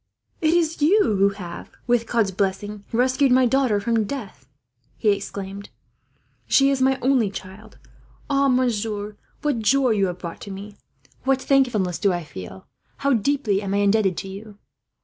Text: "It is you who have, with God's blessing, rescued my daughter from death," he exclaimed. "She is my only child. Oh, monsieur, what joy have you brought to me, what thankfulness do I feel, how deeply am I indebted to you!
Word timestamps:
"It 0.41 0.55
is 0.55 0.81
you 0.81 0.99
who 1.17 1.29
have, 1.29 1.69
with 1.85 2.07
God's 2.07 2.31
blessing, 2.31 2.83
rescued 2.91 3.31
my 3.31 3.45
daughter 3.45 3.79
from 3.79 4.05
death," 4.05 4.47
he 4.97 5.09
exclaimed. 5.11 5.69
"She 6.47 6.71
is 6.71 6.81
my 6.81 6.97
only 7.03 7.29
child. 7.29 7.77
Oh, 8.27 8.49
monsieur, 8.49 9.15
what 9.43 9.59
joy 9.59 9.89
have 9.91 9.97
you 9.99 10.13
brought 10.13 10.41
to 10.41 10.49
me, 10.49 10.75
what 11.23 11.39
thankfulness 11.39 11.99
do 11.99 12.11
I 12.11 12.23
feel, 12.23 12.65
how 12.97 13.13
deeply 13.13 13.61
am 13.61 13.75
I 13.75 13.81
indebted 13.81 14.17
to 14.17 14.27
you! 14.27 14.57